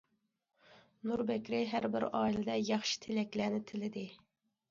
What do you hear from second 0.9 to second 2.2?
نۇر بەكرى ھەر بىر